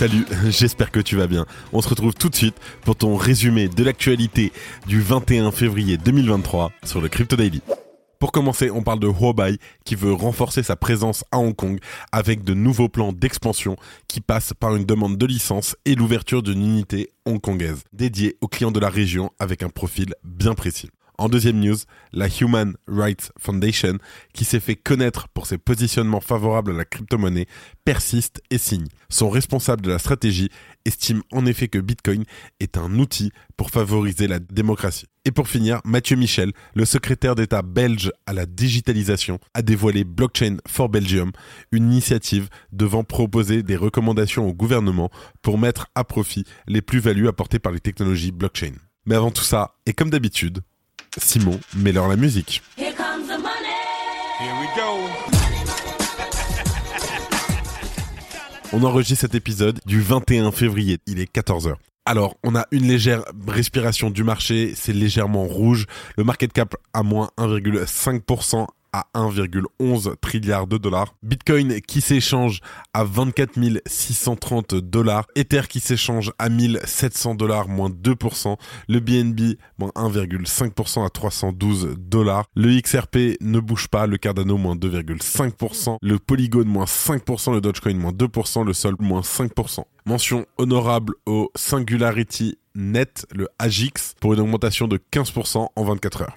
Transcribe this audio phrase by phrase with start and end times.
[0.00, 1.44] Salut, j'espère que tu vas bien.
[1.74, 2.56] On se retrouve tout de suite
[2.86, 4.50] pour ton résumé de l'actualité
[4.86, 7.60] du 21 février 2023 sur le Crypto Daily.
[8.18, 11.78] Pour commencer, on parle de Huobai qui veut renforcer sa présence à Hong Kong
[12.12, 13.76] avec de nouveaux plans d'expansion
[14.08, 18.70] qui passent par une demande de licence et l'ouverture d'une unité hongkongaise dédiée aux clients
[18.70, 20.88] de la région avec un profil bien précis.
[21.20, 21.76] En deuxième news,
[22.14, 23.98] la Human Rights Foundation,
[24.32, 27.44] qui s'est fait connaître pour ses positionnements favorables à la crypto-monnaie,
[27.84, 28.86] persiste et signe.
[29.10, 30.48] Son responsable de la stratégie
[30.86, 32.24] estime en effet que Bitcoin
[32.58, 35.08] est un outil pour favoriser la démocratie.
[35.26, 40.56] Et pour finir, Mathieu Michel, le secrétaire d'État belge à la digitalisation, a dévoilé Blockchain
[40.66, 41.32] for Belgium,
[41.70, 45.10] une initiative devant proposer des recommandations au gouvernement
[45.42, 48.72] pour mettre à profit les plus-values apportées par les technologies blockchain.
[49.04, 50.62] Mais avant tout ça, et comme d'habitude,
[51.18, 52.62] Simon, mets-leur la musique.
[52.76, 53.76] Here comes the money.
[54.40, 55.40] Here we go.
[58.72, 61.74] On enregistre cet épisode du 21 février, il est 14h.
[62.06, 65.86] Alors, on a une légère respiration du marché, c'est légèrement rouge.
[66.16, 71.14] Le market cap à moins 1,5% à 1,11 trilliard de dollars.
[71.22, 72.60] Bitcoin qui s'échange
[72.92, 75.26] à 24 630 dollars.
[75.36, 78.56] Ether qui s'échange à 1700 dollars, moins 2%.
[78.88, 82.44] Le BNB, moins 1,5% à 312 dollars.
[82.54, 84.06] Le XRP ne bouge pas.
[84.06, 85.98] Le Cardano, moins 2,5%.
[86.02, 87.52] Le Polygon, moins 5%.
[87.52, 88.64] Le Dogecoin, moins 2%.
[88.64, 89.84] Le Sol, moins 5%.
[90.06, 96.36] Mention honorable au Singularity Net, le AGIX, pour une augmentation de 15% en 24 heures.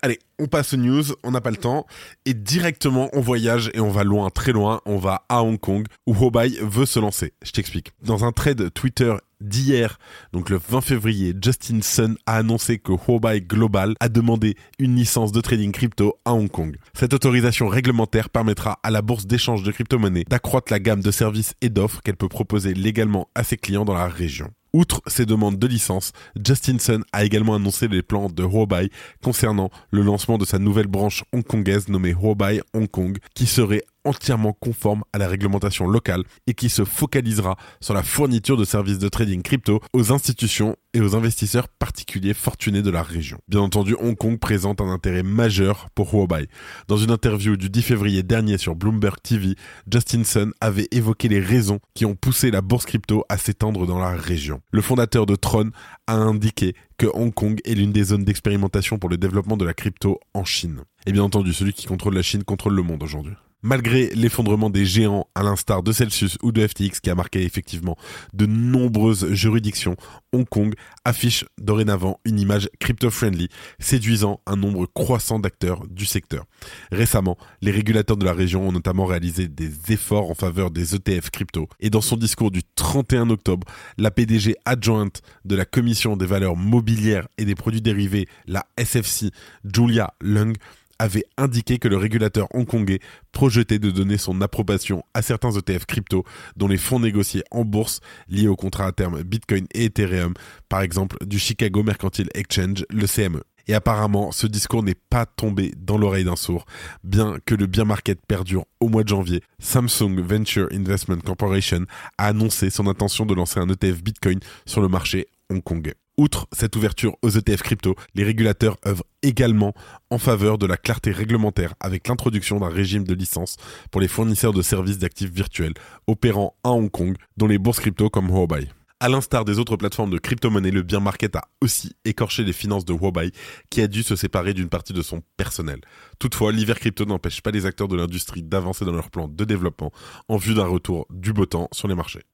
[0.00, 1.84] Allez, on passe aux news, on n'a pas le temps,
[2.24, 5.86] et directement on voyage et on va loin, très loin, on va à Hong Kong,
[6.06, 7.32] où Huobai veut se lancer.
[7.42, 7.90] Je t'explique.
[8.02, 9.98] Dans un trade Twitter d'hier,
[10.32, 15.32] donc le 20 février, Justin Sun a annoncé que Huobai Global a demandé une licence
[15.32, 16.76] de trading crypto à Hong Kong.
[16.94, 21.54] Cette autorisation réglementaire permettra à la bourse d'échange de crypto-monnaies d'accroître la gamme de services
[21.60, 24.52] et d'offres qu'elle peut proposer légalement à ses clients dans la région.
[24.78, 28.90] Outre ces demandes de licence, Justin Sun a également annoncé les plans de Huobai
[29.24, 34.52] concernant le lancement de sa nouvelle branche hongkongaise nommée Huobai Hong Kong, qui serait entièrement
[34.52, 39.08] conforme à la réglementation locale et qui se focalisera sur la fourniture de services de
[39.08, 43.38] trading crypto aux institutions et aux investisseurs particuliers fortunés de la région.
[43.48, 46.48] Bien entendu, Hong Kong présente un intérêt majeur pour Huobai.
[46.88, 49.54] Dans une interview du 10 février dernier sur Bloomberg TV,
[49.90, 53.98] Justin Sun avait évoqué les raisons qui ont poussé la bourse crypto à s'étendre dans
[53.98, 54.60] la région.
[54.72, 55.70] Le fondateur de Tron
[56.06, 59.74] a indiqué que Hong Kong est l'une des zones d'expérimentation pour le développement de la
[59.74, 60.82] crypto en Chine.
[61.06, 63.34] Et bien entendu, celui qui contrôle la Chine contrôle le monde aujourd'hui.
[63.62, 67.96] Malgré l'effondrement des géants à l'instar de Celsius ou de FTX qui a marqué effectivement
[68.32, 69.96] de nombreuses juridictions,
[70.32, 70.74] Hong Kong
[71.04, 73.48] affiche dorénavant une image crypto-friendly,
[73.80, 76.44] séduisant un nombre croissant d'acteurs du secteur.
[76.92, 81.30] Récemment, les régulateurs de la région ont notamment réalisé des efforts en faveur des ETF
[81.30, 81.68] crypto.
[81.80, 83.66] Et dans son discours du 31 octobre,
[83.96, 89.32] la PDG adjointe de la Commission des valeurs mobilières et des produits dérivés, la SFC,
[89.64, 90.54] Julia Lung,
[90.98, 93.00] avait indiqué que le régulateur hongkongais
[93.32, 96.24] projetait de donner son approbation à certains ETF crypto
[96.56, 100.34] dont les fonds négociés en bourse liés au contrat à terme Bitcoin et Ethereum,
[100.68, 103.42] par exemple du Chicago Mercantile Exchange, le CME.
[103.68, 106.64] Et apparemment, ce discours n'est pas tombé dans l'oreille d'un sourd.
[107.04, 111.84] Bien que le bien market perdure au mois de janvier, Samsung Venture Investment Corporation
[112.16, 115.96] a annoncé son intention de lancer un ETF Bitcoin sur le marché hongkongais.
[116.18, 119.72] Outre cette ouverture aux ETF crypto, les régulateurs œuvrent également
[120.10, 123.56] en faveur de la clarté réglementaire avec l'introduction d'un régime de licence
[123.92, 125.74] pour les fournisseurs de services d'actifs virtuels
[126.08, 128.68] opérant à Hong Kong, dont les bourses crypto comme Huobai.
[128.98, 132.84] À l'instar des autres plateformes de crypto-monnaie, le bien market a aussi écorché les finances
[132.84, 133.30] de Huobai,
[133.70, 135.80] qui a dû se séparer d'une partie de son personnel.
[136.18, 139.92] Toutefois, l'hiver crypto n'empêche pas les acteurs de l'industrie d'avancer dans leur plan de développement
[140.26, 142.24] en vue d'un retour du beau temps sur les marchés.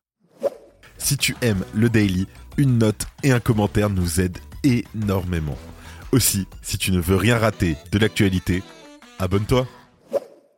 [1.04, 5.58] Si tu aimes le daily, une note et un commentaire nous aident énormément.
[6.12, 8.62] Aussi, si tu ne veux rien rater de l'actualité,
[9.18, 9.68] abonne-toi.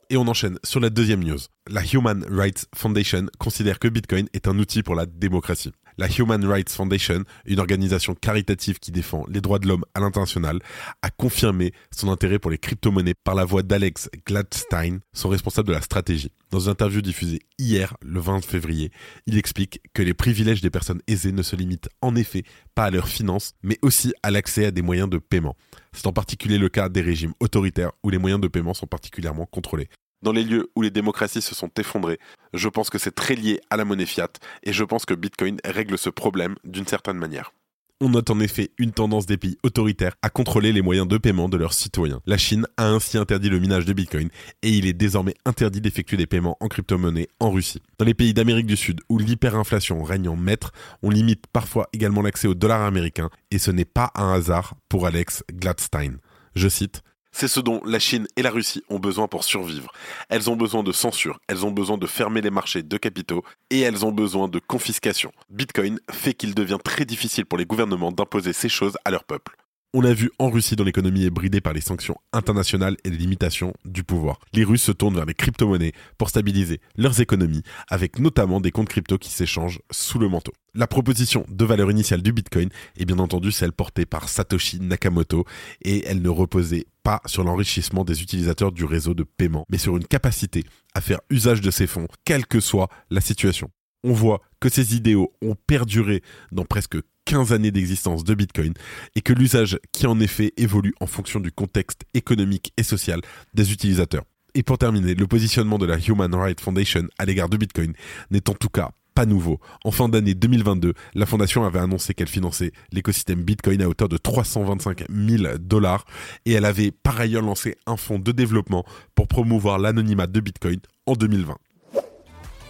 [0.09, 1.41] Et on enchaîne sur la deuxième news.
[1.69, 5.73] La Human Rights Foundation considère que Bitcoin est un outil pour la démocratie.
[5.99, 10.61] La Human Rights Foundation, une organisation caritative qui défend les droits de l'homme à l'international,
[11.01, 15.73] a confirmé son intérêt pour les crypto-monnaies par la voix d'Alex Gladstein, son responsable de
[15.73, 16.33] la stratégie.
[16.51, 18.93] Dans une interview diffusée hier, le 20 février,
[19.27, 22.45] il explique que les privilèges des personnes aisées ne se limitent en effet
[22.75, 25.57] pas à leurs finances, mais aussi à l'accès à des moyens de paiement.
[25.93, 29.47] C'est en particulier le cas des régimes autoritaires où les moyens de paiement sont particulièrement
[29.47, 29.89] contrôlés.
[30.27, 32.19] Dans les lieux où les démocraties se sont effondrées,
[32.53, 34.33] je pense que c'est très lié à la monnaie fiat
[34.65, 37.53] et je pense que Bitcoin règle ce problème d'une certaine manière.
[38.01, 41.49] On note en effet une tendance des pays autoritaires à contrôler les moyens de paiement
[41.49, 42.23] de leurs citoyens.
[42.27, 44.29] La Chine a ainsi interdit le minage de Bitcoin
[44.63, 47.83] et il est désormais interdit d'effectuer des paiements en crypto-monnaie en Russie.
[48.01, 50.73] Dans les pays d'Amérique du Sud où l'hyperinflation règne en maître,
[51.05, 55.07] on limite parfois également l'accès au dollar américain et ce n'est pas un hasard pour
[55.07, 56.17] Alex Gladstein.
[56.57, 57.03] Je cite
[57.37, 59.93] c'est ce dont la Chine et la Russie ont besoin pour survivre.
[60.31, 63.81] Elles ont besoin de censure, elles ont besoin de fermer les marchés de capitaux et
[63.81, 65.33] elles ont besoin de confiscation.
[65.51, 69.55] Bitcoin fait qu'il devient très difficile pour les gouvernements d'imposer ces choses à leur peuple.
[69.95, 73.17] On l'a vu en Russie dont l'économie est bridée par les sanctions internationales et les
[73.17, 74.41] limitations du pouvoir.
[74.53, 78.89] Les Russes se tournent vers les crypto-monnaies pour stabiliser leurs économies, avec notamment des comptes
[78.89, 80.53] crypto qui s'échangent sous le manteau.
[80.75, 82.69] La proposition de valeur initiale du Bitcoin
[82.99, 85.47] est bien entendu celle portée par Satoshi Nakamoto
[85.81, 89.97] et elle ne reposait pas sur l'enrichissement des utilisateurs du réseau de paiement, mais sur
[89.97, 93.71] une capacité à faire usage de ces fonds, quelle que soit la situation.
[94.05, 96.23] On voit que ces idéaux ont perduré
[96.53, 98.73] dans presque 15 années d'existence de Bitcoin
[99.15, 103.21] et que l'usage qui en effet évolue en fonction du contexte économique et social
[103.53, 104.25] des utilisateurs.
[104.55, 107.93] Et pour terminer, le positionnement de la Human Rights Foundation à l'égard de Bitcoin
[108.31, 109.59] n'est en tout cas pas nouveau.
[109.85, 114.19] En fin d'année 2022, la fondation avait annoncé qu'elle finançait l'écosystème Bitcoin à hauteur de
[114.19, 116.05] 325 000 dollars
[116.45, 118.85] et elle avait par ailleurs lancé un fonds de développement
[119.15, 121.57] pour promouvoir l'anonymat de Bitcoin en 2020.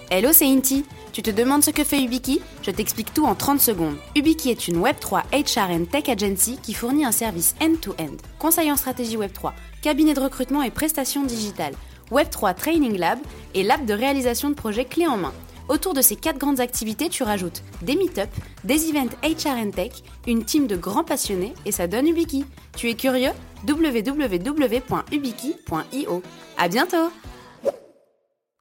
[0.09, 0.85] Hello, c'est Inti.
[1.13, 2.41] Tu te demandes ce que fait Ubiki?
[2.63, 3.97] Je t'explique tout en 30 secondes.
[4.15, 8.15] Ubiki est une Web3 HR Tech Agency qui fournit un service end-to-end.
[8.39, 9.51] Conseil en stratégie Web3,
[9.83, 11.75] cabinet de recrutement et prestations digitales,
[12.13, 13.19] Web3 Training Lab
[13.55, 15.33] et lab de réalisation de projets clés en main.
[15.69, 18.31] Autour de ces quatre grandes activités, tu rajoutes des meet-up,
[18.63, 19.91] des events HR Tech,
[20.29, 22.45] une team de grands passionnés et ça donne Ubiki.
[22.77, 23.33] Tu es curieux?
[23.67, 24.23] Www.ubiki.io.
[26.59, 27.11] À bientôt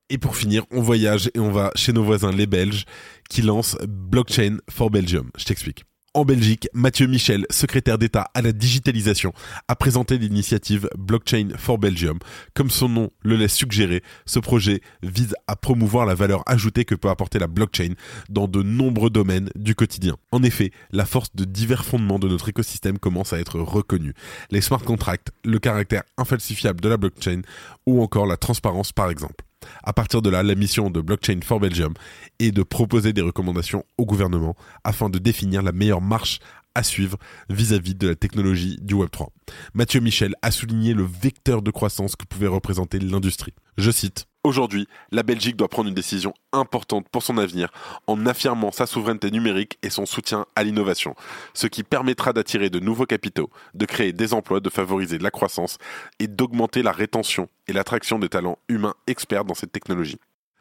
[0.10, 2.86] et pour finir, on voyage et on va chez nos voisins les Belges
[3.30, 5.30] qui lancent Blockchain for Belgium.
[5.38, 5.84] Je t'explique.
[6.16, 9.34] En Belgique, Mathieu Michel, secrétaire d'État à la digitalisation,
[9.68, 12.20] a présenté l'initiative Blockchain for Belgium.
[12.54, 16.96] Comme son nom le laisse suggérer, ce projet vise à promouvoir la valeur ajoutée que
[16.96, 17.96] peut apporter la blockchain
[18.30, 20.16] dans de nombreux domaines du quotidien.
[20.32, 24.14] En effet, la force de divers fondements de notre écosystème commence à être reconnue.
[24.52, 27.42] Les smart contracts, le caractère infalsifiable de la blockchain
[27.86, 29.45] ou encore la transparence par exemple.
[29.84, 31.94] À partir de là, la mission de Blockchain for Belgium
[32.40, 36.40] est de proposer des recommandations au gouvernement afin de définir la meilleure marche
[36.76, 37.18] à suivre
[37.50, 39.30] vis-à-vis de la technologie du Web3.
[39.74, 43.54] Mathieu Michel a souligné le vecteur de croissance que pouvait représenter l'industrie.
[43.78, 47.72] Je cite Aujourd'hui, la Belgique doit prendre une décision importante pour son avenir
[48.06, 51.16] en affirmant sa souveraineté numérique et son soutien à l'innovation,
[51.56, 55.80] ce qui permettra d'attirer de nouveaux capitaux, de créer des emplois, de favoriser la croissance
[56.20, 60.20] et d'augmenter la rétention et l'attraction des talents humains experts dans cette technologie.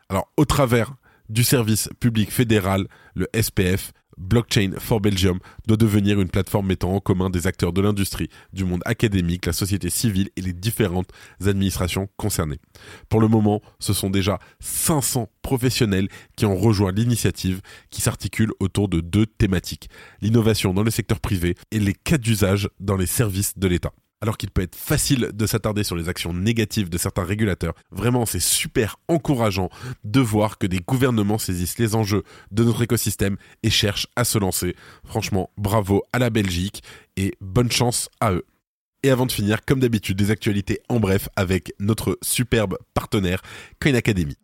[0.09, 0.95] Alors, au travers
[1.29, 7.01] du service public fédéral, le SPF, Blockchain for Belgium doit devenir une plateforme mettant en
[7.01, 11.11] commun des acteurs de l'industrie, du monde académique, la société civile et les différentes
[11.45, 12.61] administrations concernées.
[13.09, 18.89] Pour le moment, ce sont déjà 500 professionnels qui ont rejoint l'initiative qui s'articule autour
[18.89, 19.89] de deux thématiques,
[20.21, 23.93] l'innovation dans le secteur privé et les cas d'usage dans les services de l'État
[24.25, 27.75] alors qu'il peut être facile de s'attarder sur les actions négatives de certains régulateurs.
[27.91, 29.69] Vraiment, c'est super encourageant
[30.03, 34.39] de voir que des gouvernements saisissent les enjeux de notre écosystème et cherchent à se
[34.39, 34.77] lancer.
[35.05, 36.83] Franchement, bravo à la Belgique
[37.19, 38.47] et bonne chance à eux.
[39.03, 43.43] Et avant de finir, comme d'habitude, des actualités en bref avec notre superbe partenaire
[43.79, 44.39] Coin Academy.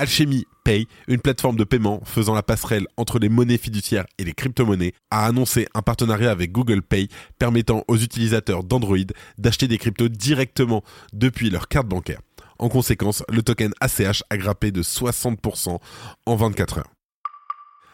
[0.00, 4.32] Alchemy Pay, une plateforme de paiement faisant la passerelle entre les monnaies fiduciaires et les
[4.32, 8.96] crypto-monnaies, a annoncé un partenariat avec Google Pay permettant aux utilisateurs d'Android
[9.36, 12.22] d'acheter des cryptos directement depuis leur carte bancaire.
[12.58, 15.78] En conséquence, le token ACH a grappé de 60%
[16.24, 16.90] en 24 heures.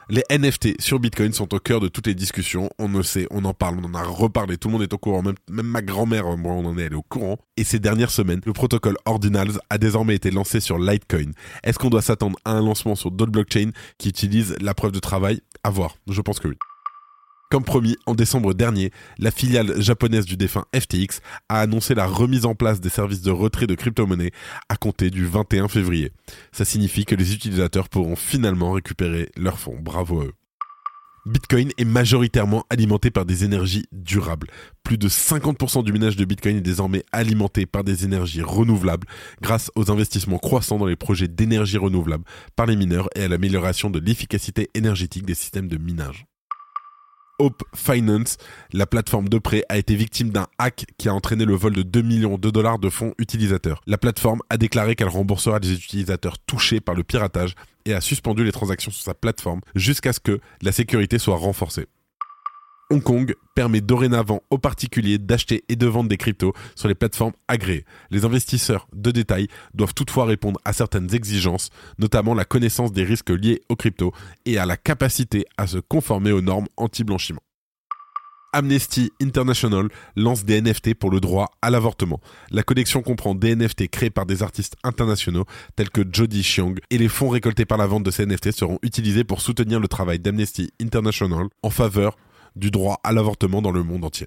[0.09, 2.71] Les NFT sur Bitcoin sont au cœur de toutes les discussions.
[2.79, 4.99] On ne sait, on en parle, on en a reparlé, tout le monde est au
[4.99, 7.39] courant, même, ma grand-mère, moi, on en est, elle est au courant.
[7.57, 11.33] Et ces dernières semaines, le protocole Ordinals a désormais été lancé sur Litecoin.
[11.65, 15.01] Est-ce qu'on doit s'attendre à un lancement sur d'autres blockchains qui utilisent la preuve de
[15.01, 15.41] travail?
[15.65, 16.57] À voir, je pense que oui.
[17.49, 22.45] Comme promis, en décembre dernier, la filiale japonaise du défunt FTX a annoncé la remise
[22.45, 24.33] en place des services de retrait de crypto-monnaies
[24.69, 26.11] à compter du 21 février.
[26.51, 29.79] Ça signifie que les utilisateurs pourront finalement récupérer leurs fonds.
[29.81, 30.33] Bravo à eux.
[31.25, 34.49] Bitcoin est majoritairement alimenté par des énergies durables.
[34.83, 39.07] Plus de 50% du minage de Bitcoin est désormais alimenté par des énergies renouvelables
[39.41, 42.25] grâce aux investissements croissants dans les projets d'énergie renouvelable
[42.57, 46.27] par les mineurs et à l'amélioration de l'efficacité énergétique des systèmes de minage.
[47.39, 48.39] Hope Finance,
[48.73, 51.83] la plateforme de prêt, a été victime d'un hack qui a entraîné le vol de
[51.83, 53.83] 2 millions de dollars de fonds utilisateurs.
[53.87, 58.45] La plateforme a déclaré qu'elle remboursera les utilisateurs touchés par le piratage et a suspendu
[58.45, 61.87] les transactions sur sa plateforme jusqu'à ce que la sécurité soit renforcée.
[62.89, 67.33] Hong Kong permet dorénavant aux particuliers d'acheter et de vendre des cryptos sur les plateformes
[67.49, 67.85] agréées.
[68.11, 73.31] Les investisseurs de détail doivent toutefois répondre à certaines exigences, notamment la connaissance des risques
[73.31, 74.13] liés aux cryptos
[74.45, 77.43] et à la capacité à se conformer aux normes anti-blanchiment.
[78.53, 82.21] Amnesty International lance des NFT pour le droit à l'avortement.
[82.51, 86.99] La collection comprend des NFT créés par des artistes internationaux tels que Jody Xiong et
[86.99, 90.21] les fonds récoltés par la vente de ces NFT seront utilisés pour soutenir le travail
[90.21, 92.17] d'Amnesty International en faveur
[92.57, 94.27] du droit à l'avortement dans le monde entier.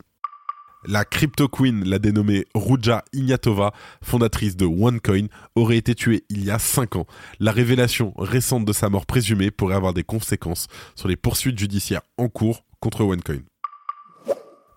[0.85, 6.51] La crypto queen, la dénommée Ruja Ignatova, fondatrice de OneCoin, aurait été tuée il y
[6.51, 7.07] a 5 ans.
[7.41, 12.03] La révélation récente de sa mort présumée pourrait avoir des conséquences sur les poursuites judiciaires
[12.17, 13.41] en cours contre OneCoin.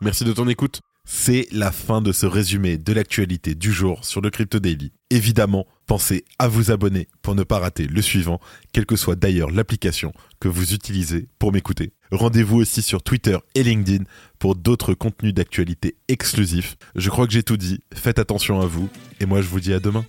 [0.01, 0.81] Merci de ton écoute.
[1.05, 4.93] C'est la fin de ce résumé de l'actualité du jour sur le Crypto Daily.
[5.11, 8.41] Évidemment, pensez à vous abonner pour ne pas rater le suivant,
[8.73, 11.93] quelle que soit d'ailleurs l'application que vous utilisez pour m'écouter.
[12.13, 14.05] Rendez-vous aussi sur Twitter et LinkedIn
[14.39, 16.77] pour d'autres contenus d'actualité exclusifs.
[16.95, 19.73] Je crois que j'ai tout dit, faites attention à vous, et moi je vous dis
[19.73, 20.05] à demain.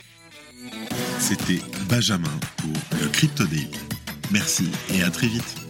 [1.19, 3.69] C'était Benjamin pour le Crypto Daily.
[4.31, 5.62] Merci et à très vite.